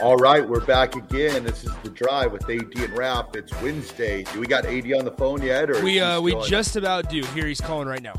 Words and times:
All 0.00 0.16
right, 0.16 0.48
we're 0.48 0.64
back 0.64 0.96
again. 0.96 1.44
This 1.44 1.62
is 1.62 1.72
the 1.82 1.90
drive 1.90 2.32
with 2.32 2.48
AD 2.48 2.74
and 2.74 2.96
Rap. 2.96 3.36
It's 3.36 3.52
Wednesday. 3.60 4.22
Do 4.22 4.40
we 4.40 4.46
got 4.46 4.64
AD 4.64 4.90
on 4.94 5.04
the 5.04 5.10
phone 5.10 5.42
yet? 5.42 5.68
Or 5.68 5.84
We 5.84 6.00
uh 6.00 6.22
we 6.22 6.34
just 6.46 6.76
about 6.76 7.10
do. 7.10 7.22
Here 7.34 7.46
he's 7.46 7.60
calling 7.60 7.86
right 7.86 8.02
now. 8.02 8.14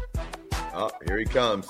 Oh, 0.75 0.91
here 1.07 1.17
he 1.17 1.25
comes 1.25 1.67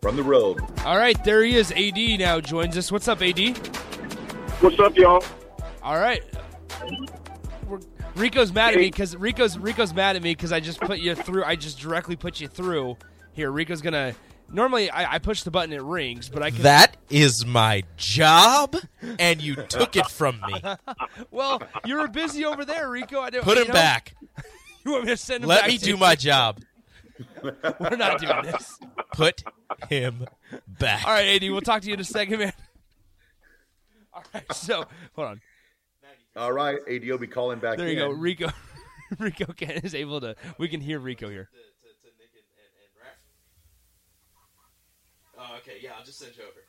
from 0.00 0.14
the 0.14 0.22
road. 0.22 0.60
All 0.84 0.96
right, 0.96 1.22
there 1.24 1.42
he 1.42 1.56
is. 1.56 1.72
AD 1.72 2.20
now 2.20 2.40
joins 2.40 2.78
us. 2.78 2.92
What's 2.92 3.08
up, 3.08 3.20
AD? 3.20 3.56
What's 4.60 4.78
up, 4.78 4.96
y'all? 4.96 5.24
All 5.82 5.98
right. 5.98 6.22
We're, 7.66 7.80
Rico's 8.14 8.52
mad 8.52 8.74
at 8.74 8.78
me 8.78 8.92
because 8.92 9.16
Rico's 9.16 9.58
Rico's 9.58 9.92
mad 9.92 10.14
at 10.14 10.22
me 10.22 10.36
because 10.36 10.52
I 10.52 10.60
just 10.60 10.80
put 10.80 11.00
you 11.00 11.16
through. 11.16 11.42
I 11.42 11.56
just 11.56 11.80
directly 11.80 12.14
put 12.14 12.40
you 12.40 12.46
through. 12.46 12.96
Here, 13.32 13.50
Rico's 13.50 13.82
gonna. 13.82 14.14
Normally, 14.52 14.90
I, 14.90 15.14
I 15.14 15.18
push 15.18 15.42
the 15.42 15.50
button, 15.50 15.72
it 15.72 15.82
rings, 15.82 16.28
but 16.28 16.42
I 16.42 16.50
can. 16.50 16.62
That 16.62 16.96
is 17.08 17.46
my 17.46 17.84
job, 17.96 18.76
and 19.18 19.40
you 19.40 19.54
took 19.54 19.96
it 19.96 20.06
from 20.08 20.40
me. 20.46 20.60
Well, 21.30 21.62
you 21.84 21.96
were 21.96 22.08
busy 22.08 22.44
over 22.44 22.64
there, 22.64 22.90
Rico. 22.90 23.20
I 23.20 23.30
don't, 23.30 23.44
Put 23.44 23.56
you 23.56 23.62
him 23.62 23.68
know, 23.68 23.74
back. 23.74 24.14
You 24.84 24.92
want 24.92 25.04
me 25.04 25.10
to 25.10 25.16
send 25.18 25.44
him 25.44 25.48
Let 25.48 25.60
back 25.62 25.68
me 25.70 25.76
to 25.78 25.84
do 25.84 25.90
you? 25.90 25.96
my 25.98 26.14
job. 26.14 26.60
We're 27.42 27.96
not 27.96 28.18
doing 28.18 28.42
this. 28.44 28.78
Put 29.12 29.42
him 29.90 30.26
back. 30.66 31.06
All 31.06 31.12
right, 31.12 31.42
AD. 31.42 31.50
We'll 31.50 31.60
talk 31.60 31.82
to 31.82 31.88
you 31.88 31.94
in 31.94 32.00
a 32.00 32.04
second, 32.04 32.38
man. 32.38 32.52
All 34.14 34.22
right. 34.32 34.52
So 34.54 34.86
hold 35.14 35.28
on. 35.28 35.40
All 36.34 36.52
right, 36.52 36.78
AD 36.90 37.04
will 37.06 37.18
be 37.18 37.26
calling 37.26 37.58
back 37.58 37.76
There 37.76 37.86
in. 37.88 37.92
you 37.92 37.98
go. 37.98 38.08
Rico. 38.10 38.50
Rico 39.18 39.52
can, 39.52 39.70
is 39.72 39.94
able 39.94 40.20
to. 40.22 40.34
We 40.58 40.68
can 40.68 40.80
hear 40.80 40.98
Rico 40.98 41.28
here. 41.28 41.50
Oh, 45.42 45.56
okay, 45.58 45.78
yeah, 45.82 45.92
I'll 45.98 46.04
just 46.04 46.18
send 46.18 46.32
you 46.36 46.44
over. 46.44 46.60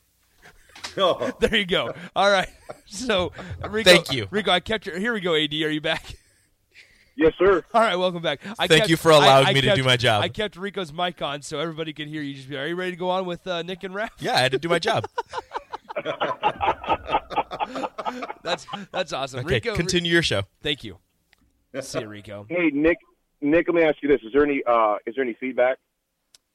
Oh, 0.97 1.31
There 1.39 1.55
you 1.55 1.65
go. 1.65 1.93
All 2.15 2.31
right. 2.31 2.47
So, 2.85 3.33
Rico, 3.69 3.89
Thank 3.89 4.13
you. 4.13 4.27
Rico. 4.31 4.49
I 4.51 4.61
kept 4.61 4.85
your. 4.85 4.97
Here 4.97 5.13
we 5.13 5.19
go. 5.19 5.35
Ad, 5.35 5.51
are 5.53 5.69
you 5.69 5.81
back? 5.81 6.15
Yes, 7.17 7.33
sir. 7.37 7.63
All 7.73 7.81
right. 7.81 7.97
Welcome 7.97 8.21
back. 8.21 8.39
I 8.57 8.67
Thank 8.67 8.81
kept- 8.83 8.89
you 8.89 8.95
for 8.97 9.11
allowing 9.11 9.45
I- 9.47 9.49
I 9.49 9.53
me 9.53 9.61
to 9.61 9.75
do 9.75 9.83
my 9.83 9.97
job. 9.97 10.23
I 10.23 10.29
kept 10.29 10.55
Rico's 10.55 10.93
mic 10.93 11.21
on 11.21 11.41
so 11.41 11.59
everybody 11.59 11.91
could 11.91 12.07
hear 12.07 12.21
you. 12.21 12.33
Just 12.33 12.49
be. 12.49 12.55
Are 12.57 12.65
you 12.65 12.75
ready 12.75 12.91
to 12.91 12.97
go 12.97 13.09
on 13.09 13.25
with 13.25 13.45
uh, 13.45 13.61
Nick 13.63 13.83
and 13.83 13.93
Raph? 13.93 14.09
Yeah, 14.19 14.35
I 14.35 14.39
had 14.39 14.53
to 14.53 14.57
do 14.59 14.69
my 14.69 14.79
job. 14.79 15.05
That's 18.43 18.65
that's 18.91 19.13
awesome. 19.13 19.41
Okay, 19.41 19.55
Rico, 19.55 19.75
continue 19.75 20.11
your 20.11 20.23
show. 20.23 20.43
Thank 20.63 20.83
you. 20.83 20.97
See 21.79 21.99
you, 21.99 22.07
Rico. 22.07 22.45
Hey, 22.49 22.69
Nick. 22.73 22.97
Nick, 23.41 23.67
let 23.67 23.75
me 23.75 23.83
ask 23.83 23.97
you 24.01 24.09
this: 24.09 24.21
Is 24.23 24.33
there 24.33 24.43
any 24.43 24.61
uh, 24.65 24.95
is 25.05 25.15
there 25.15 25.23
any 25.23 25.33
feedback? 25.39 25.77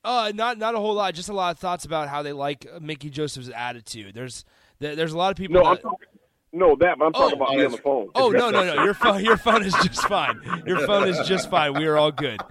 Uh, 0.05 0.31
not 0.35 0.59
not 0.59 0.75
a 0.75 0.79
whole 0.79 0.95
lot. 0.95 1.15
Just 1.15 1.29
a 1.29 1.33
lot 1.33 1.51
of 1.53 1.59
thoughts 1.59 1.85
about 1.85 2.09
how 2.09 2.23
they 2.23 2.33
like 2.33 2.67
uh, 2.73 2.79
Mickey 2.81 3.11
Joseph's 3.11 3.51
attitude. 3.55 4.15
There's 4.15 4.45
there's 4.79 5.13
a 5.13 5.19
lot 5.19 5.31
of 5.33 5.37
people. 5.37 5.55
No, 5.55 5.65
I'm 5.65 5.75
that, 5.77 5.83
talking. 5.83 6.09
No, 6.53 6.77
that. 6.77 6.99
But 6.99 7.07
I'm 7.07 7.13
talking 7.13 7.39
Oh, 7.41 7.45
about 7.45 7.57
me 7.57 7.65
on 7.65 7.73
the 7.73 7.79
phone. 7.79 8.09
Oh 8.15 8.31
no 8.31 8.51
no 8.51 8.65
no! 8.65 8.85
Your 8.85 8.95
phone 8.95 9.25
your 9.25 9.37
phone 9.37 9.65
is 9.65 9.75
just 9.83 10.03
fine. 10.07 10.41
Your 10.67 10.87
phone 10.87 11.09
is 11.09 11.19
just 11.27 11.51
fine. 11.51 11.75
We 11.75 11.87
are 11.87 11.97
all 11.97 12.13
good. 12.13 12.41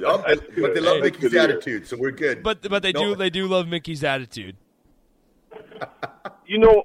But 0.00 0.24
they 0.74 0.80
love 0.80 0.96
Hey, 0.96 1.00
Mickey's 1.02 1.20
good 1.20 1.30
to 1.32 1.40
hear. 1.40 1.40
attitude, 1.50 1.86
so 1.86 1.96
we're 1.98 2.10
good. 2.10 2.42
But 2.42 2.62
but 2.68 2.82
they 2.82 2.92
No. 2.92 3.00
do 3.10 3.14
they 3.16 3.28
do 3.30 3.46
love 3.46 3.68
Mickey's 3.68 4.02
attitude. 4.02 4.56
You 6.46 6.58
know, 6.58 6.84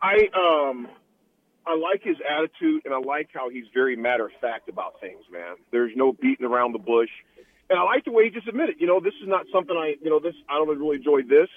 I 0.00 0.28
um, 0.34 0.88
I 1.66 1.76
like 1.76 2.02
his 2.02 2.16
attitude, 2.26 2.82
and 2.84 2.94
I 2.94 2.98
like 2.98 3.28
how 3.32 3.50
he's 3.50 3.66
very 3.72 3.96
matter 3.96 4.26
of 4.26 4.32
fact 4.40 4.68
about 4.68 5.00
things. 5.00 5.22
Man, 5.30 5.56
there's 5.70 5.92
no 5.94 6.12
beating 6.12 6.46
around 6.46 6.72
the 6.72 6.78
bush, 6.78 7.10
and 7.68 7.78
I 7.78 7.82
like 7.82 8.04
the 8.04 8.12
way 8.12 8.24
he 8.24 8.30
just 8.30 8.48
admitted. 8.48 8.76
You 8.78 8.86
know, 8.86 9.00
this 9.00 9.14
is 9.22 9.28
not 9.28 9.46
something 9.52 9.76
I. 9.76 9.94
You 10.02 10.10
know, 10.10 10.20
this 10.20 10.34
I 10.48 10.54
don't 10.54 10.68
really 10.68 10.96
enjoy 10.96 11.22
this. 11.22 11.48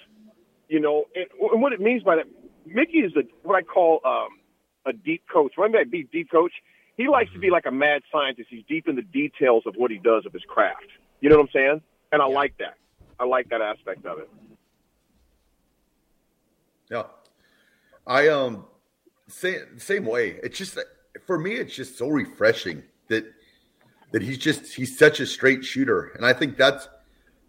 You 0.68 0.80
know, 0.80 1.06
and, 1.16 1.26
and 1.52 1.62
what 1.62 1.74
it 1.74 1.80
means 1.80 2.04
by 2.04 2.18
that, 2.18 2.26
Mickey 2.66 3.00
is 3.00 3.14
a 3.16 3.24
what 3.44 3.56
I 3.56 3.62
call 3.62 4.02
um, 4.06 4.40
a 4.86 4.94
deep 4.94 5.24
coach. 5.32 5.54
When 5.56 5.76
I 5.76 5.84
by 5.84 6.02
deep 6.12 6.30
coach, 6.32 6.52
he 6.98 7.08
likes 7.08 7.32
to 7.34 7.40
be 7.40 7.50
like 7.50 7.66
a 7.66 7.72
mad 7.72 8.02
scientist. 8.12 8.50
He's 8.50 8.64
deep 8.68 8.88
in 8.88 8.96
the 8.96 9.02
details 9.02 9.64
of 9.66 9.76
what 9.76 9.92
he 9.92 9.98
does 9.98 10.26
of 10.26 10.34
his 10.34 10.44
craft. 10.48 10.88
You 11.22 11.30
know 11.30 11.38
what 11.38 11.44
I'm 11.44 11.50
saying? 11.54 11.82
And 12.12 12.22
I 12.22 12.26
like 12.26 12.58
that. 12.60 12.76
I 13.20 13.26
like 13.26 13.50
that 13.50 13.62
aspect 13.62 14.06
of 14.06 14.20
it. 14.20 14.30
Yeah, 16.90 17.04
I 18.06 18.28
um, 18.28 18.66
same 19.34 19.80
same 19.80 20.06
way. 20.06 20.40
It's 20.44 20.58
just 20.58 20.78
for 21.26 21.38
me, 21.38 21.54
it's 21.54 21.76
just 21.76 21.98
so 21.98 22.10
refreshing 22.10 22.84
that 23.10 23.26
that 24.12 24.22
he's 24.22 24.38
just 24.38 24.74
he's 24.74 24.98
such 24.98 25.20
a 25.20 25.26
straight 25.26 25.66
shooter, 25.66 26.12
and 26.16 26.26
I 26.26 26.34
think 26.34 26.58
that's 26.58 26.88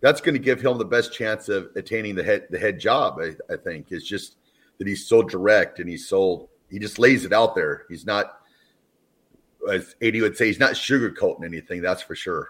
that's 0.01 0.21
going 0.21 0.35
to 0.35 0.41
give 0.41 0.61
him 0.61 0.77
the 0.79 0.85
best 0.85 1.13
chance 1.13 1.49
of 1.49 1.71
attaining 1.77 2.15
the 2.15 2.25
head 2.25 2.47
the 2.51 2.59
head 2.59 2.79
job. 2.79 3.19
I, 3.21 3.53
I 3.53 3.57
think 3.57 3.93
is 3.93 4.05
just 4.05 4.37
that 4.79 4.87
he's 4.87 5.07
so 5.07 5.23
direct 5.23 5.79
and 5.79 5.89
he's 5.89 6.09
so 6.09 6.49
he 6.71 6.79
just 6.79 6.99
lays 6.99 7.25
it 7.25 7.33
out 7.33 7.55
there. 7.55 7.85
He's 7.89 8.07
not. 8.07 8.41
As 9.71 9.97
AD 10.03 10.21
would 10.21 10.37
say, 10.37 10.49
he's 10.49 10.59
not 10.59 10.73
sugarcoating 10.73 11.43
anything. 11.43 11.81
That's 11.81 12.03
for 12.03 12.15
sure. 12.15 12.49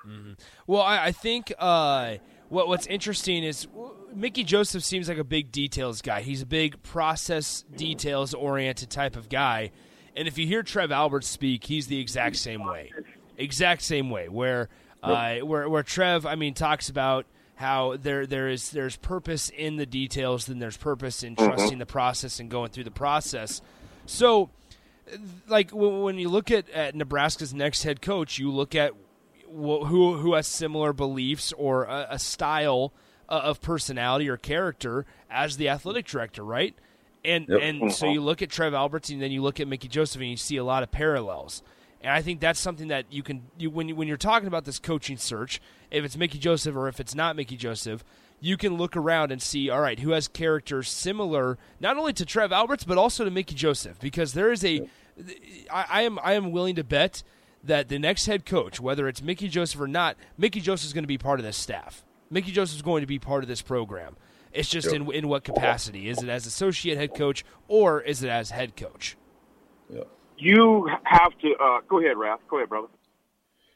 Well, 0.67 0.83
I, 0.83 1.07
I 1.07 1.13
think 1.13 1.53
uh, 1.61 2.17
what 2.49 2.67
what's 2.67 2.89
interesting 2.89 3.45
is 3.45 3.69
Mickey 4.15 4.45
Joseph 4.45 4.85
seems 4.85 5.09
like 5.09 5.19
a 5.19 5.25
big 5.25 5.51
details 5.51 6.01
guy. 6.03 6.23
He's 6.23 6.43
a 6.43 6.47
big 6.47 6.83
process 6.83 7.65
details 7.77 8.33
oriented 8.35 8.91
type 8.91 9.17
of 9.17 9.29
guy. 9.29 9.73
And 10.17 10.29
if 10.29 10.39
you 10.39 10.47
hear 10.47 10.63
Trev 10.63 10.93
Albert 10.93 11.25
speak, 11.25 11.65
he's 11.65 11.89
the 11.89 11.99
exact 12.01 12.37
same 12.37 12.65
way, 12.65 12.93
exact 13.37 13.83
same 13.83 14.11
way. 14.11 14.29
Where 14.29 14.69
uh, 15.03 15.39
where 15.39 15.69
where 15.69 15.83
Trev, 15.83 16.25
I 16.25 16.37
mean, 16.37 16.55
talks 16.55 16.89
about 16.89 17.27
how 17.57 17.97
there 17.97 18.27
there 18.27 18.49
is 18.49 18.71
there's 18.71 18.97
purpose 18.97 19.51
in 19.51 19.77
the 19.77 19.87
details, 19.87 20.47
then 20.47 20.61
there's 20.61 20.77
purpose 20.77 21.23
in 21.23 21.35
trusting 21.35 21.79
the 21.79 21.87
process 21.87 22.39
and 22.39 22.49
going 22.51 22.71
through 22.71 22.85
the 22.85 22.91
process. 22.93 23.61
So 24.07 24.51
like 25.49 25.71
when 25.71 26.03
when 26.03 26.19
you 26.19 26.29
look 26.29 26.51
at, 26.51 26.71
at 26.71 26.95
Nebraska's 26.95 27.53
next 27.53 27.83
head 27.83 28.01
coach, 28.01 28.39
you 28.39 28.51
look 28.51 28.75
at 28.75 28.93
wh- 29.49 29.85
who 29.87 30.17
who 30.17 30.35
has 30.35 30.47
similar 30.47 30.93
beliefs 30.93 31.53
or 31.53 31.85
a, 31.85 32.07
a 32.11 32.19
style 32.19 32.93
uh, 33.29 33.33
of 33.45 33.61
personality 33.61 34.29
or 34.29 34.37
character 34.37 35.07
as 35.31 35.57
the 35.57 35.69
athletic 35.69 36.07
director, 36.07 36.45
right? 36.45 36.75
And 37.25 37.47
Yep. 37.49 37.61
and 37.63 37.93
so 37.93 38.07
you 38.07 38.21
look 38.21 38.43
at 38.43 38.51
Trev 38.51 38.75
Alberts 38.75 39.09
and 39.11 39.21
then 39.21 39.33
you 39.33 39.43
look 39.43 39.59
at 39.61 39.67
Mickey 39.67 39.89
Joseph 39.89 40.21
and 40.21 40.31
you 40.31 40.37
see 40.37 40.57
a 40.57 40.65
lot 40.65 40.83
of 40.83 40.91
parallels. 40.91 41.63
And 42.03 42.13
I 42.13 42.21
think 42.21 42.41
that's 42.41 42.61
something 42.61 42.89
that 42.89 43.07
you 43.11 43.23
can 43.23 43.45
you, 43.57 43.71
when 43.71 43.89
you, 43.89 43.97
when 43.97 44.09
you're 44.09 44.19
talking 44.19 44.47
about 44.47 44.67
this 44.67 44.79
coaching 44.79 45.17
search, 45.17 45.61
if 45.91 46.05
it's 46.05 46.19
Mickey 46.19 46.39
Joseph 46.39 46.77
or 46.77 46.87
if 46.89 47.01
it's 47.01 47.15
not 47.15 47.35
Mickey 47.35 47.57
Joseph, 47.57 48.05
you 48.41 48.59
can 48.59 48.77
look 48.77 48.95
around 48.95 49.33
and 49.33 49.41
see 49.41 49.71
all 49.71 49.81
right 49.81 49.99
who 50.01 50.11
has 50.11 50.29
characters 50.29 50.91
similar 50.91 51.57
not 51.81 51.97
only 51.97 52.13
to 52.13 52.27
Trev 52.27 52.53
Alberts 52.53 52.85
but 52.85 52.99
also 52.99 53.25
to 53.25 53.31
Mickey 53.31 53.55
Joseph 53.55 53.99
because 54.01 54.35
there 54.35 54.53
is 54.53 54.63
a 54.63 54.87
I, 55.73 55.87
I 55.89 56.03
am 56.03 56.19
I 56.23 56.35
am 56.35 56.53
willing 56.53 56.75
to 56.75 56.85
bet 56.85 57.23
that 57.63 57.89
the 57.89 57.99
next 57.99 58.27
head 58.27 58.45
coach, 58.45 58.79
whether 58.81 59.09
it's 59.09 59.23
Mickey 59.23 59.49
Joseph 59.49 59.81
or 59.81 59.89
not, 59.89 60.17
Mickey 60.37 60.61
Joseph 60.61 60.89
is 60.89 60.93
going 60.93 61.05
to 61.05 61.09
be 61.09 61.17
part 61.17 61.41
of 61.41 61.47
this 61.47 61.57
staff. 61.57 62.05
Mickey 62.35 62.51
Joseph 62.51 62.77
is 62.77 62.83
going 62.83 63.01
to 63.03 63.07
be 63.07 63.21
part 63.21 63.45
of 63.45 63.49
this 63.49 63.63
program. 63.63 64.17
It's 64.53 64.69
just 64.69 64.93
in 64.93 65.11
in 65.13 65.29
what 65.29 65.45
capacity? 65.45 66.09
Is 66.09 66.21
it 66.21 66.29
as 66.29 66.47
associate 66.47 66.99
head 66.99 67.15
coach 67.15 67.45
or 67.69 68.01
is 68.01 68.25
it 68.25 68.29
as 68.29 68.51
head 68.51 68.77
coach? 68.77 69.17
You 70.37 70.91
have 71.05 71.39
to 71.39 71.55
uh, 71.63 71.81
go 71.89 72.01
ahead, 72.01 72.17
Raph. 72.17 72.39
Go 72.51 72.57
ahead, 72.57 72.69
brother. 72.69 72.89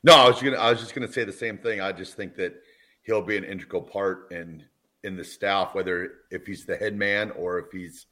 No, 0.02 0.12
I 0.12 0.28
was 0.28 0.42
gonna. 0.42 0.56
I 0.56 0.70
was 0.70 0.80
just 0.80 0.92
gonna 0.92 1.10
say 1.10 1.22
the 1.22 1.32
same 1.32 1.58
thing. 1.58 1.80
I 1.80 1.92
just 1.92 2.16
think 2.16 2.34
that 2.36 2.60
he'll 3.02 3.22
be 3.22 3.36
an 3.36 3.44
integral 3.44 3.82
part 3.82 4.32
in 4.32 4.64
in 5.04 5.16
the 5.16 5.24
staff, 5.24 5.76
whether 5.76 6.10
if 6.32 6.44
he's 6.44 6.66
the 6.66 6.76
head 6.76 6.96
man 6.96 7.30
or 7.30 7.60
if 7.60 7.66
he's 7.70 8.06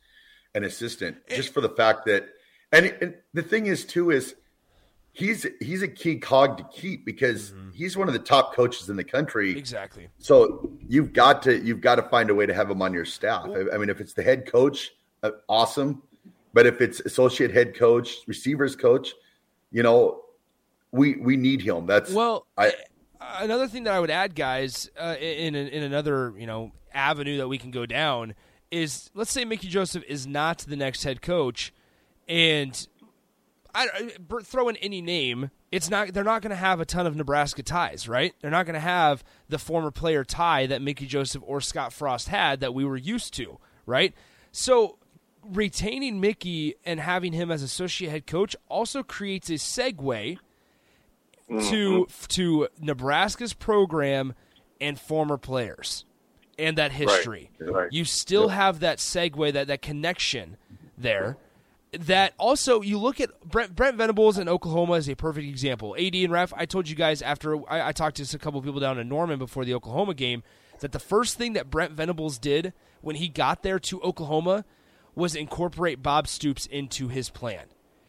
an 0.54 0.62
assistant, 0.62 1.16
just 1.28 1.52
for 1.52 1.60
the 1.60 1.70
fact 1.70 2.06
that 2.06 2.28
and, 2.72 2.86
and 3.00 3.14
the 3.34 3.42
thing 3.42 3.66
is 3.66 3.84
too 3.84 4.12
is 4.12 4.36
he's 5.16 5.46
he's 5.60 5.80
a 5.82 5.88
key 5.88 6.16
cog 6.18 6.58
to 6.58 6.64
keep 6.64 7.06
because 7.06 7.52
Mm-hmm. 7.52 7.70
he's 7.72 7.96
one 7.96 8.06
of 8.06 8.12
the 8.12 8.20
top 8.20 8.54
coaches 8.54 8.90
in 8.90 8.96
the 8.96 9.04
country. 9.04 9.56
Exactly. 9.56 10.08
So 10.18 10.70
you've 10.86 11.12
got 11.14 11.42
to 11.44 11.58
you've 11.64 11.80
got 11.80 11.94
to 11.94 12.02
find 12.02 12.28
a 12.28 12.34
way 12.34 12.44
to 12.44 12.52
have 12.52 12.70
him 12.70 12.82
on 12.82 12.92
your 12.92 13.06
staff. 13.06 13.46
I, 13.48 13.74
I 13.74 13.78
mean, 13.78 13.88
if 13.88 14.00
it's 14.00 14.12
the 14.12 14.22
head 14.22 14.46
coach, 14.46 14.92
uh, 15.22 15.30
awesome. 15.48 16.02
But 16.52 16.66
if 16.66 16.80
it's 16.80 17.00
associate 17.00 17.50
head 17.52 17.74
coach, 17.74 18.18
receivers 18.26 18.76
coach, 18.76 19.14
you 19.70 19.82
know, 19.82 20.22
we 20.92 21.16
we 21.16 21.36
need 21.36 21.62
him. 21.62 21.86
That's 21.86 22.12
Well, 22.12 22.46
I 22.58 22.72
another 23.20 23.68
thing 23.68 23.84
that 23.84 23.94
I 23.94 24.00
would 24.00 24.10
add, 24.10 24.34
guys, 24.34 24.90
uh, 24.98 25.16
in 25.20 25.54
in 25.54 25.82
another 25.82 26.34
you 26.38 26.46
know 26.46 26.72
avenue 26.92 27.38
that 27.38 27.48
we 27.48 27.56
can 27.58 27.70
go 27.70 27.86
down 27.86 28.34
is 28.70 29.10
let's 29.14 29.30
say 29.32 29.44
Mickey 29.46 29.68
Joseph 29.68 30.02
is 30.08 30.26
not 30.26 30.58
the 30.58 30.76
next 30.76 31.04
head 31.04 31.22
coach, 31.22 31.72
and 32.28 32.86
I 33.76 33.88
I- 33.94 34.42
throw 34.42 34.68
in 34.68 34.76
any 34.76 35.02
name. 35.02 35.50
It's 35.70 35.90
not 35.90 36.12
they're 36.12 36.24
not 36.24 36.42
going 36.42 36.50
to 36.50 36.56
have 36.56 36.80
a 36.80 36.84
ton 36.84 37.06
of 37.06 37.16
Nebraska 37.16 37.62
ties, 37.62 38.08
right? 38.08 38.34
They're 38.40 38.50
not 38.50 38.66
going 38.66 38.74
to 38.74 38.80
have 38.80 39.22
the 39.48 39.58
former 39.58 39.90
player 39.90 40.24
tie 40.24 40.66
that 40.66 40.80
Mickey 40.80 41.06
Joseph 41.06 41.42
or 41.44 41.60
Scott 41.60 41.92
Frost 41.92 42.28
had 42.28 42.60
that 42.60 42.72
we 42.72 42.84
were 42.84 42.96
used 42.96 43.34
to, 43.34 43.58
right? 43.84 44.14
So 44.52 44.98
retaining 45.44 46.20
Mickey 46.20 46.74
and 46.84 46.98
having 47.00 47.32
him 47.32 47.50
as 47.50 47.62
associate 47.62 48.10
head 48.10 48.26
coach 48.26 48.56
also 48.68 49.02
creates 49.02 49.50
a 49.50 49.54
segue 49.54 50.38
to 51.48 51.54
mm-hmm. 51.54 52.26
to 52.28 52.68
Nebraska's 52.80 53.52
program 53.52 54.34
and 54.80 54.98
former 54.98 55.36
players 55.36 56.04
and 56.58 56.78
that 56.78 56.92
history. 56.92 57.50
right. 57.60 57.92
You 57.92 58.04
still 58.04 58.48
have 58.48 58.80
that 58.80 58.98
segue, 58.98 59.52
that 59.52 59.68
that 59.68 59.82
connection 59.82 60.56
there. 60.96 61.36
That 62.00 62.34
also 62.38 62.82
you 62.82 62.98
look 62.98 63.20
at 63.20 63.30
Brent, 63.44 63.74
Brent 63.74 63.96
Venables 63.96 64.38
in 64.38 64.48
Oklahoma 64.48 64.94
is 64.94 65.08
a 65.08 65.16
perfect 65.16 65.48
example. 65.48 65.96
AD 65.98 66.14
and 66.14 66.32
Ref, 66.32 66.52
I 66.56 66.66
told 66.66 66.88
you 66.88 66.94
guys 66.94 67.22
after 67.22 67.56
I, 67.70 67.88
I 67.88 67.92
talked 67.92 68.16
to 68.16 68.36
a 68.36 68.38
couple 68.38 68.60
people 68.62 68.80
down 68.80 68.98
in 68.98 69.08
Norman 69.08 69.38
before 69.38 69.64
the 69.64 69.74
Oklahoma 69.74 70.14
game 70.14 70.42
that 70.80 70.92
the 70.92 70.98
first 70.98 71.36
thing 71.36 71.54
that 71.54 71.70
Brent 71.70 71.92
Venables 71.92 72.38
did 72.38 72.72
when 73.00 73.16
he 73.16 73.28
got 73.28 73.62
there 73.62 73.78
to 73.78 74.02
Oklahoma 74.02 74.64
was 75.14 75.34
incorporate 75.34 76.02
Bob 76.02 76.28
Stoops 76.28 76.66
into 76.66 77.08
his 77.08 77.30
plan. 77.30 77.66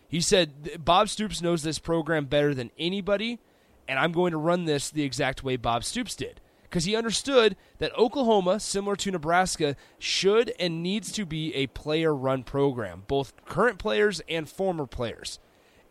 He 0.09 0.21
said, 0.21 0.83
Bob 0.83 1.09
Stoops 1.09 1.41
knows 1.41 1.63
this 1.63 1.79
program 1.79 2.25
better 2.25 2.53
than 2.53 2.71
anybody, 2.77 3.39
and 3.87 3.99
I'm 3.99 4.11
going 4.11 4.31
to 4.31 4.37
run 4.37 4.65
this 4.65 4.89
the 4.89 5.03
exact 5.03 5.43
way 5.43 5.55
Bob 5.55 5.83
Stoops 5.83 6.15
did. 6.15 6.41
Because 6.69 6.85
he 6.85 6.95
understood 6.95 7.55
that 7.77 7.97
Oklahoma, 7.97 8.59
similar 8.59 8.95
to 8.97 9.11
Nebraska, 9.11 9.75
should 9.99 10.53
and 10.59 10.83
needs 10.83 11.11
to 11.13 11.25
be 11.25 11.53
a 11.55 11.67
player 11.67 12.13
run 12.13 12.43
program, 12.43 13.03
both 13.07 13.33
current 13.45 13.79
players 13.79 14.21
and 14.27 14.49
former 14.49 14.85
players. 14.85 15.39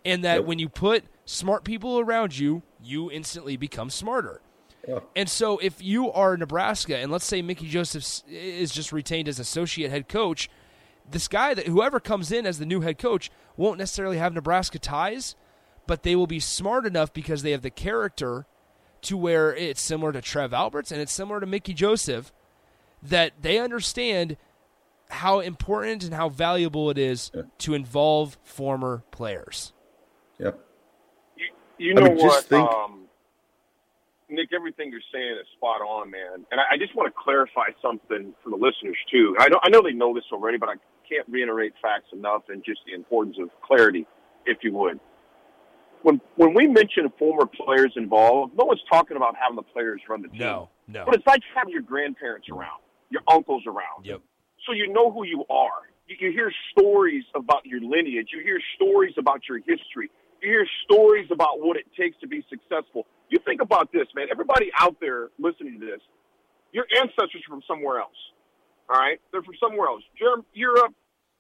And 0.05 0.23
that 0.23 0.45
when 0.45 0.59
you 0.59 0.69
put 0.69 1.05
smart 1.25 1.65
people 1.65 1.99
around 1.99 2.39
you, 2.39 2.63
you 2.83 3.11
instantly 3.11 3.57
become 3.57 3.91
smarter. 3.91 4.41
And 5.17 5.29
so, 5.29 5.59
if 5.59 5.83
you 5.83 6.13
are 6.13 6.37
Nebraska, 6.37 6.97
and 6.97 7.11
let's 7.11 7.25
say 7.25 7.43
Mickey 7.43 7.69
Joseph 7.69 8.23
is 8.29 8.71
just 8.71 8.93
retained 8.93 9.29
as 9.29 9.41
associate 9.41 9.91
head 9.91 10.09
coach, 10.09 10.49
this 11.11 11.27
guy 11.27 11.55
that 11.55 11.67
whoever 11.67 11.99
comes 11.99 12.31
in 12.31 12.47
as 12.47 12.59
the 12.59 12.67
new 12.67 12.83
head 12.83 12.99
coach 12.99 13.31
won't 13.57 13.79
necessarily 13.79 14.19
have 14.19 14.33
Nebraska 14.33 14.79
ties, 14.79 15.35
but 15.87 16.03
they 16.03 16.15
will 16.15 16.27
be 16.27 16.41
smart 16.41 16.87
enough 16.87 17.13
because 17.13 17.43
they 17.43 17.51
have 17.51 17.63
the 17.63 17.71
character 17.71 18.47
to 19.03 19.17
where 19.17 19.55
it's 19.55 19.81
similar 19.81 20.13
to 20.13 20.21
Trev 20.21 20.53
Alberts 20.53 20.91
and 20.93 21.01
it's 21.01 21.13
similar 21.13 21.41
to 21.41 21.47
Mickey 21.47 21.75
Joseph 21.75 22.33
that 23.03 23.33
they 23.41 23.59
understand 23.59 24.37
how 25.11 25.41
important 25.41 26.03
and 26.03 26.15
how 26.15 26.29
valuable 26.29 26.91
it 26.91 26.99
is 26.99 27.31
to 27.59 27.75
involve 27.75 28.37
former 28.43 29.05
players. 29.13 29.73
yeah. 30.39 30.51
You, 31.37 31.47
you 31.79 31.91
I 31.93 32.01
know 32.01 32.07
mean, 32.09 32.19
just 32.19 32.25
what, 32.27 32.45
think- 32.47 32.69
um, 32.71 33.03
Nick? 34.29 34.49
Everything 34.53 34.91
you're 34.91 35.01
saying 35.13 35.37
is 35.41 35.47
spot 35.57 35.81
on, 35.83 36.11
man. 36.11 36.45
And 36.51 36.59
I, 36.61 36.75
I 36.75 36.79
just 36.79 36.97
want 36.97 37.07
to 37.15 37.21
clarify 37.23 37.67
something 37.81 38.35
for 38.43 38.51
the 38.51 38.57
listeners 38.57 38.97
too. 39.13 39.37
I 39.39 39.49
know 39.49 39.61
I 39.63 39.69
know 39.69 39.83
they 39.83 39.93
know 39.93 40.13
this 40.15 40.25
already, 40.33 40.59
but 40.59 40.69
I 40.69 40.75
can't 41.09 41.29
reiterate 41.29 41.75
facts 41.81 42.09
enough 42.13 42.43
and 42.49 42.65
just 42.65 42.81
the 42.87 42.95
importance 42.95 43.37
of 43.41 43.51
clarity, 43.63 44.05
if 44.47 44.59
you 44.63 44.73
would. 44.73 44.99
When 46.03 46.21
when 46.37 46.55
we 46.55 46.67
mention 46.67 47.11
former 47.19 47.47
players 47.47 47.93
involved, 47.97 48.55
no 48.57 48.65
one's 48.65 48.83
talking 48.91 49.17
about 49.17 49.35
having 49.41 49.57
the 49.57 49.63
players 49.63 50.01
run 50.09 50.23
the 50.23 50.29
team. 50.29 50.39
No, 50.39 50.69
no. 50.87 51.05
But 51.05 51.15
it's 51.17 51.27
like 51.27 51.41
having 51.55 51.73
your 51.73 51.83
grandparents 51.83 52.49
around, 52.49 52.81
your 53.11 53.23
uncles 53.29 53.65
around. 53.67 54.05
Yep. 54.05 54.21
So 54.67 54.73
you 54.73 54.93
know 54.93 55.11
who 55.11 55.25
you 55.25 55.45
are. 55.51 55.91
You, 56.07 56.17
you 56.21 56.33
hear 56.33 56.53
stories 56.73 57.25
about 57.35 57.67
your 57.67 57.81
lineage. 57.81 58.29
You 58.33 58.43
hear 58.43 58.61
stories 58.77 59.15
about 59.19 59.43
your 59.49 59.59
history. 59.59 60.11
You 60.43 60.51
hear 60.51 60.67
stories 60.85 61.29
about 61.33 61.61
what 61.61 61.77
it 61.77 61.87
takes 61.99 62.19
to 62.21 62.29
be 62.29 62.45
successful. 62.49 63.07
You 63.29 63.39
think 63.45 63.61
about 63.61 63.91
this, 63.93 64.07
man. 64.15 64.29
Everybody 64.31 64.71
out 64.79 64.97
there 65.01 65.31
listening 65.39 65.81
to 65.81 65.87
this, 65.87 66.01
your 66.73 66.85
ancestors 67.01 67.43
are 67.49 67.51
from 67.51 67.63
somewhere 67.67 67.99
else. 67.99 68.17
All 68.89 69.01
right, 69.01 69.19
they're 69.33 69.43
from 69.43 69.55
somewhere 69.59 69.89
else. 69.89 70.03
Germ- 70.17 70.47
Europe, 70.55 70.95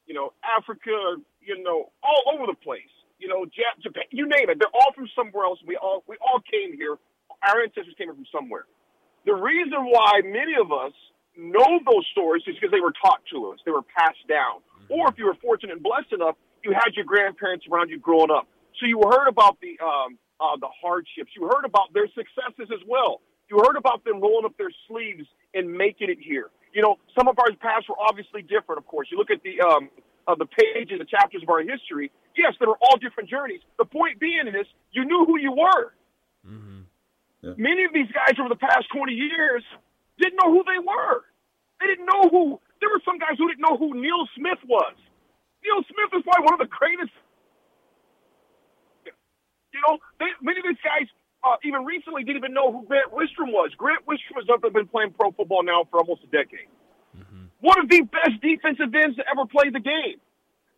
you 0.07 0.15
know, 0.15 0.33
Africa, 0.43 1.23
you 1.41 1.63
know, 1.63 1.93
all 2.03 2.35
over 2.35 2.47
the 2.47 2.57
place. 2.59 2.83
You 3.19 3.29
know, 3.29 3.47
Japan, 3.83 4.05
you 4.11 4.29
name 4.29 4.51
it. 4.51 4.59
They're 4.59 4.75
all 4.75 4.93
from 4.95 5.09
somewhere 5.17 5.45
else. 5.45 5.59
We 5.67 5.77
all 5.77 6.05
we 6.07 6.17
all 6.21 6.41
came 6.41 6.77
here. 6.77 6.97
Our 7.43 7.63
ancestors 7.63 7.95
came 7.97 8.09
here 8.09 8.15
from 8.15 8.29
somewhere. 8.33 8.67
The 9.25 9.35
reason 9.35 9.89
why 9.91 10.21
many 10.25 10.55
of 10.61 10.71
us 10.71 10.93
know 11.37 11.81
those 11.85 12.07
stories 12.13 12.43
is 12.47 12.55
because 12.55 12.71
they 12.71 12.81
were 12.81 12.95
taught 13.03 13.21
to 13.33 13.53
us. 13.53 13.59
They 13.65 13.73
were 13.73 13.85
passed 13.85 14.25
down. 14.29 14.61
Or 14.89 15.09
if 15.09 15.19
you 15.19 15.27
were 15.27 15.37
fortunate 15.43 15.73
and 15.73 15.83
blessed 15.83 16.13
enough, 16.13 16.37
you 16.63 16.73
had 16.73 16.95
your 16.95 17.05
grandparents 17.05 17.67
around 17.71 17.91
you 17.91 17.99
growing 17.99 18.31
up. 18.31 18.47
So 18.81 18.87
you 18.87 19.01
heard 19.03 19.29
about 19.29 19.59
the 19.61 19.77
um, 19.83 20.19
uh, 20.41 20.57
the 20.61 20.69
hardships. 20.69 21.33
You 21.37 21.49
heard 21.49 21.65
about 21.65 21.93
their 21.95 22.07
successes 22.13 22.69
as 22.73 22.83
well. 22.87 23.21
You 23.49 23.59
heard 23.59 23.77
about 23.77 24.05
them 24.05 24.21
rolling 24.21 24.45
up 24.45 24.57
their 24.59 24.73
sleeves 24.89 25.25
and 25.55 25.73
making 25.73 26.11
it 26.11 26.19
here. 26.21 26.51
You 26.75 26.83
know, 26.83 26.97
some 27.17 27.29
of 27.29 27.39
our 27.39 27.49
paths 27.57 27.89
were 27.89 27.97
obviously 27.99 28.43
different. 28.43 28.79
Of 28.79 28.87
course, 28.87 29.09
you 29.11 29.17
look 29.17 29.31
at 29.31 29.43
the 29.43 29.61
um, 29.65 29.89
uh, 30.27 30.35
the 30.35 30.47
pages, 30.47 30.99
the 30.99 31.07
chapters 31.07 31.43
of 31.43 31.49
our 31.49 31.63
history. 31.63 32.11
Yes, 32.37 32.55
there 32.59 32.69
were 32.69 32.79
all 32.83 32.99
different 32.99 33.31
journeys. 33.31 33.61
The 33.79 33.85
point 33.85 34.21
being 34.21 34.47
is, 34.49 34.67
you 34.93 35.05
knew 35.05 35.25
who 35.25 35.39
you 35.39 35.53
were. 35.53 35.95
Many 37.57 37.85
of 37.85 37.93
these 37.95 38.11
guys 38.11 38.35
over 38.41 38.49
the 38.49 38.59
past 38.59 38.91
20 38.95 39.13
years 39.13 39.63
didn't 40.19 40.39
know 40.43 40.51
who 40.51 40.65
they 40.67 40.83
were. 40.83 41.23
They 41.81 41.87
didn't 41.87 42.07
know 42.07 42.29
who. 42.29 42.61
There 42.81 42.91
were 42.91 43.03
some 43.05 43.19
guys 43.19 43.39
who 43.39 43.47
didn't 43.49 43.63
know 43.63 43.77
who 43.77 43.95
Neil 43.95 44.27
Smith 44.35 44.59
was. 44.67 44.95
Neil 45.63 45.81
Smith 45.87 46.11
is 46.13 46.23
probably 46.27 46.45
one 46.45 46.55
of 46.59 46.63
the 46.67 46.73
greatest. 46.73 47.15
You 49.07 49.81
know, 49.87 49.99
they, 50.19 50.33
many 50.41 50.59
of 50.61 50.67
these 50.67 50.81
guys, 50.83 51.07
uh, 51.45 51.57
even 51.63 51.85
recently, 51.85 52.25
didn't 52.25 52.39
even 52.43 52.55
know 52.55 52.73
who 52.73 52.85
Grant 52.89 53.13
Wistrom 53.13 53.53
was. 53.53 53.71
Grant 53.77 54.03
Wistrom 54.09 54.41
has 54.41 54.49
been 54.73 54.89
playing 54.89 55.13
pro 55.13 55.31
football 55.33 55.63
now 55.63 55.85
for 55.91 56.01
almost 56.01 56.25
a 56.25 56.31
decade. 56.33 56.69
One 57.67 57.83
of 57.83 57.91
the 57.91 58.07
best 58.07 58.39
defensive 58.39 58.95
ends 58.95 59.19
to 59.19 59.27
ever 59.27 59.43
play 59.43 59.75
the 59.75 59.83
game. 59.83 60.23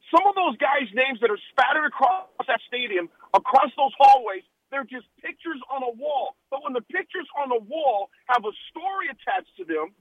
Some 0.09 0.25
of 0.25 0.33
those 0.33 0.57
guys' 0.57 0.88
names 0.97 1.21
that 1.21 1.28
are 1.28 1.37
spattered 1.52 1.85
across 1.85 2.33
that 2.49 2.64
stadium, 2.64 3.12
across 3.37 3.68
those 3.76 3.92
hallways, 4.00 4.40
they're 4.73 4.88
just 4.88 5.04
pictures 5.21 5.61
on 5.68 5.85
a 5.85 5.92
wall. 6.00 6.33
But 6.49 6.64
when 6.64 6.73
the 6.73 6.80
pictures 6.80 7.28
on 7.37 7.52
the 7.52 7.61
wall 7.61 8.09
have 8.33 8.40
a 8.40 8.52
story 8.73 9.12
attached 9.12 9.52
to 9.61 9.68
them, 9.68 9.92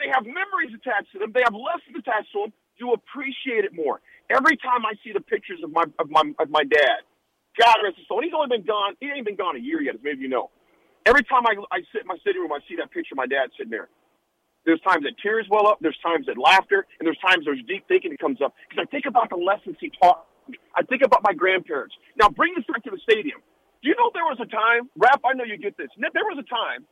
they 0.00 0.08
have 0.08 0.24
memories 0.24 0.72
attached 0.72 1.12
to 1.12 1.20
them, 1.20 1.36
they 1.36 1.44
have 1.44 1.52
lessons 1.52 2.00
attached 2.00 2.32
to 2.32 2.48
them, 2.48 2.56
you 2.80 2.96
appreciate 2.96 3.68
it 3.68 3.76
more. 3.76 4.00
Every 4.32 4.56
time 4.56 4.88
I 4.88 4.96
see 5.04 5.12
the 5.12 5.20
pictures 5.20 5.60
of 5.60 5.68
my 5.68 5.84
of 6.00 6.08
my 6.08 6.24
of 6.40 6.48
my 6.48 6.64
dad, 6.64 7.04
God 7.60 7.76
rest 7.84 8.00
his 8.00 8.08
soul, 8.08 8.24
and 8.24 8.32
he's 8.32 8.32
only 8.32 8.48
been 8.48 8.64
gone, 8.64 8.96
he 9.04 9.12
ain't 9.12 9.28
been 9.28 9.36
gone 9.36 9.60
a 9.60 9.60
year 9.60 9.84
yet, 9.84 10.00
as 10.00 10.02
many 10.02 10.16
of 10.16 10.24
you 10.24 10.32
know. 10.32 10.48
Every 11.04 11.28
time 11.28 11.44
I, 11.44 11.60
I 11.68 11.84
sit 11.92 12.02
in 12.02 12.08
my 12.08 12.16
sitting 12.24 12.40
room, 12.40 12.56
I 12.56 12.64
see 12.64 12.80
that 12.80 12.88
picture 12.88 13.12
of 13.12 13.20
my 13.20 13.28
dad 13.28 13.52
sitting 13.52 13.68
there. 13.68 13.92
There's 14.64 14.80
times 14.80 15.04
that 15.04 15.20
tears 15.20 15.46
well 15.50 15.68
up, 15.68 15.78
there's 15.80 15.98
times 16.00 16.26
that 16.26 16.40
laughter, 16.40 16.88
and 16.98 17.04
there's 17.04 17.20
times 17.20 17.44
there's 17.44 17.60
deep 17.68 17.84
thinking 17.86 18.10
that 18.12 18.20
comes 18.20 18.40
up. 18.40 18.56
Because 18.68 18.84
I 18.84 18.86
think 18.88 19.04
about 19.04 19.28
the 19.28 19.36
lessons 19.36 19.76
he 19.80 19.92
taught. 20.00 20.24
I 20.76 20.82
think 20.82 21.00
about 21.04 21.20
my 21.24 21.32
grandparents. 21.32 21.94
Now, 22.16 22.28
bring 22.28 22.52
this 22.56 22.64
back 22.68 22.84
to 22.84 22.92
the 22.92 23.00
stadium. 23.04 23.40
Do 23.80 23.92
you 23.92 23.96
know 24.00 24.08
there 24.16 24.24
was 24.24 24.40
a 24.40 24.48
time, 24.48 24.88
Rap, 24.96 25.20
I 25.24 25.36
know 25.36 25.44
you 25.44 25.60
get 25.60 25.76
this. 25.76 25.92
There 25.96 26.28
was 26.28 26.40
a 26.40 26.48
time 26.48 26.88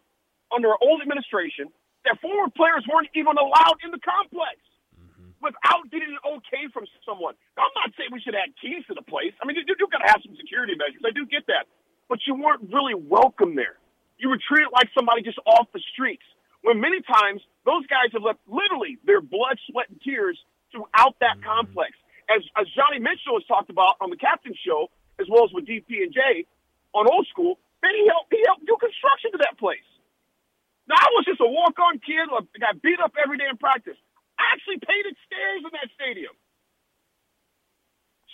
under 0.53 0.69
our 0.69 0.81
old 0.85 1.01
administration 1.01 1.73
that 2.05 2.21
former 2.21 2.53
players 2.53 2.85
weren't 2.85 3.09
even 3.17 3.41
allowed 3.41 3.81
in 3.81 3.89
the 3.93 4.03
complex 4.05 4.61
mm-hmm. 4.93 5.33
without 5.41 5.89
getting 5.89 6.13
an 6.13 6.21
okay 6.37 6.69
from 6.69 6.85
someone. 7.09 7.33
Now, 7.57 7.65
I'm 7.65 7.77
not 7.81 7.97
saying 7.97 8.13
we 8.13 8.21
should 8.21 8.37
add 8.37 8.53
keys 8.61 8.85
to 8.93 8.95
the 8.95 9.05
place. 9.05 9.33
I 9.41 9.49
mean, 9.49 9.57
you, 9.57 9.65
you've 9.65 9.89
got 9.89 10.05
to 10.05 10.11
have 10.13 10.21
some 10.21 10.37
security 10.37 10.77
measures. 10.77 11.01
I 11.01 11.17
do 11.17 11.25
get 11.25 11.49
that. 11.49 11.65
But 12.13 12.21
you 12.29 12.37
weren't 12.37 12.69
really 12.69 12.93
welcome 12.93 13.57
there. 13.57 13.81
You 14.21 14.29
were 14.29 14.39
treated 14.39 14.69
like 14.69 14.93
somebody 14.93 15.25
just 15.25 15.41
off 15.49 15.73
the 15.73 15.81
streets. 15.97 16.27
When 16.63 16.81
many 16.81 17.03
times 17.03 17.43
those 17.67 17.87
guys 17.87 18.11
have 18.15 18.23
left 18.23 18.41
literally 18.47 18.99
their 19.05 19.21
blood, 19.21 19.59
sweat, 19.71 19.91
and 19.91 20.01
tears 20.03 20.39
throughout 20.71 21.15
that 21.21 21.39
mm-hmm. 21.39 21.47
complex. 21.47 21.95
As, 22.31 22.41
as 22.57 22.67
Johnny 22.73 22.99
Mitchell 22.99 23.37
has 23.37 23.47
talked 23.47 23.69
about 23.69 24.01
on 24.01 24.09
the 24.09 24.17
Captain 24.17 24.55
Show, 24.65 24.89
as 25.21 25.29
well 25.29 25.45
as 25.45 25.53
with 25.53 25.69
DP 25.69 26.07
and 26.07 26.15
J 26.15 26.47
on 26.95 27.07
Old 27.07 27.27
School, 27.29 27.59
then 27.85 27.93
he 27.93 28.09
helped 28.09 28.33
he 28.33 28.41
helped 28.47 28.65
do 28.65 28.79
construction 28.79 29.35
to 29.37 29.39
that 29.43 29.59
place. 29.59 29.85
Now 30.89 30.99
I 30.99 31.11
was 31.15 31.27
just 31.27 31.43
a 31.43 31.47
walk-on 31.47 31.99
kid, 32.03 32.31
like, 32.31 32.49
got 32.59 32.81
beat 32.81 32.99
up 32.99 33.15
every 33.19 33.39
day 33.39 33.47
in 33.51 33.59
practice. 33.59 33.99
I 34.39 34.55
actually 34.55 34.83
painted 34.83 35.15
stairs 35.27 35.63
in 35.63 35.71
that 35.77 35.91
stadium. 35.95 36.35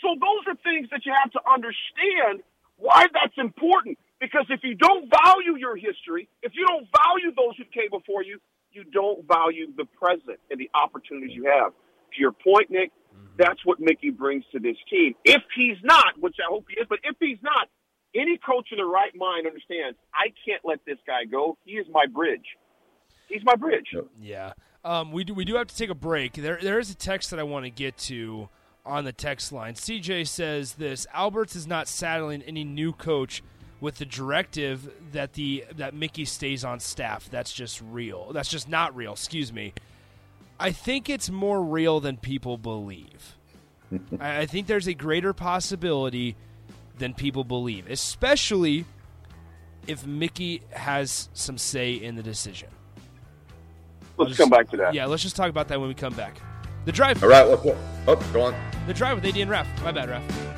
So 0.01 0.15
those 0.15 0.47
are 0.47 0.57
things 0.63 0.89
that 0.95 1.05
you 1.05 1.13
have 1.13 1.33
to 1.35 1.43
understand 1.43 2.47
why 2.77 3.11
that's 3.11 3.37
important. 3.37 3.99
Because 4.21 4.47
if 4.51 4.61
you 4.65 4.75
don't 4.75 5.11
value 5.25 5.57
your 5.57 5.77
history, 5.77 6.29
if 6.43 6.53
you 6.55 6.67
don't 6.67 6.87
value 6.91 7.35
those 7.37 7.57
who 7.57 7.65
came 7.65 7.91
before 7.91 8.23
you, 8.23 8.41
you 8.73 8.85
don't 8.85 9.27
value 9.27 9.73
the 9.77 9.85
present 9.85 10.39
and 10.51 10.59
the 10.59 10.71
opportunities 10.75 11.35
you 11.35 11.45
have. 11.45 11.73
To 11.73 12.21
your 12.21 12.33
point, 12.33 12.71
Nick, 12.71 12.91
that's 13.39 13.65
what 13.65 13.79
Mickey 13.81 14.11
brings 14.11 14.45
to 14.53 14.59
this 14.59 14.77
team. 14.91 15.15
If 15.25 15.43
he's 15.55 15.77
not, 15.83 16.19
which 16.19 16.37
I 16.41 16.51
hope 16.51 16.67
he 16.69 16.81
is, 16.81 16.87
but 16.89 16.99
if 17.05 17.17
he's 17.21 17.39
not, 17.43 17.69
any 18.15 18.39
coach 18.39 18.69
in 18.73 18.79
the 18.79 18.85
right 18.85 19.15
mind 19.15 19.47
understands 19.47 19.97
I 20.13 20.33
can't 20.45 20.63
let 20.65 20.81
this 20.87 20.99
guy 21.07 21.25
go. 21.25 21.57
He 21.65 21.73
is 21.73 21.87
my 21.93 22.07
bridge. 22.07 22.45
He's 23.29 23.43
my 23.45 23.55
bridge. 23.55 23.95
Yeah. 24.21 24.53
Um, 24.85 25.13
we 25.13 25.25
do 25.25 25.35
we 25.35 25.45
do 25.45 25.57
have 25.57 25.67
to 25.67 25.77
take 25.77 25.91
a 25.91 25.95
break. 25.95 26.33
There 26.33 26.59
there 26.61 26.79
is 26.79 26.91
a 26.91 26.95
text 26.95 27.31
that 27.31 27.39
I 27.39 27.43
want 27.43 27.67
to 27.67 27.71
get 27.71 27.99
to 27.99 28.49
on 28.87 29.05
the 29.05 29.13
text 29.13 29.53
line. 29.53 29.75
CJ 29.75 30.27
says 30.27 30.75
this: 30.75 31.07
Alberts 31.13 31.55
is 31.55 31.67
not 31.67 31.89
saddling 31.89 32.43
any 32.43 32.65
new 32.65 32.93
coach 32.93 33.43
with 33.81 33.97
the 33.97 34.05
directive 34.05 34.91
that 35.13 35.35
the 35.35 35.65
that 35.77 35.95
Mickey 35.95 36.25
stays 36.25 36.65
on 36.65 36.81
staff. 36.81 37.29
That's 37.31 37.53
just 37.53 37.81
real. 37.91 38.33
That's 38.33 38.49
just 38.49 38.69
not 38.69 38.95
real. 38.97 39.13
Excuse 39.13 39.53
me. 39.53 39.73
I 40.61 40.73
think 40.73 41.09
it's 41.09 41.31
more 41.31 41.63
real 41.63 42.01
than 42.01 42.17
people 42.17 42.59
believe. 42.59 43.37
I 44.21 44.41
I 44.41 44.47
think 44.47 44.67
there's 44.67 44.89
a 44.89 44.95
greater 44.95 45.33
possibility 45.33 46.37
than 46.99 47.15
people 47.15 47.45
believe, 47.45 47.89
especially 47.89 48.85
if 49.87 50.07
Mickey 50.07 50.63
has 50.71 51.29
some 51.33 51.59
say 51.59 51.93
in 51.93 52.17
the 52.17 52.23
decision. 52.23 52.69
Let's 54.17 54.37
come 54.37 54.51
back 54.51 54.69
to 54.71 54.77
that. 54.79 54.95
Yeah, 54.95 55.07
let's 55.07 55.23
just 55.23 55.37
talk 55.37 55.49
about 55.49 55.69
that 55.69 55.79
when 55.79 55.89
we 55.89 55.95
come 55.95 56.15
back. 56.15 56.41
The 56.85 56.93
drive. 56.93 57.23
All 57.23 57.29
right. 57.29 57.47
Well, 57.47 57.61
well, 57.65 57.79
oh, 58.09 58.17
go 58.33 58.43
on. 58.43 58.55
The 58.87 58.95
drive 58.95 59.17
with 59.17 59.25
AD 59.25 59.37
and 59.37 59.51
Raf. 59.51 59.69
My 59.85 59.93
bad, 59.93 60.09
Raf. 60.09 60.58